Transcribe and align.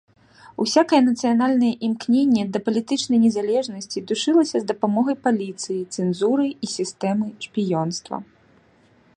Усякае 0.63 0.99
нацыянальнае 1.09 1.69
імкненне 1.87 2.43
да 2.55 2.59
палітычнай 2.69 3.19
незалежнасці 3.25 4.03
душылася 4.13 4.57
з 4.63 4.65
дапамогай 4.73 5.15
паліцыі, 5.29 5.79
цэнзуры 5.97 6.47
і 6.63 6.71
сістэмы 6.77 7.27
шпіёнства. 7.49 8.15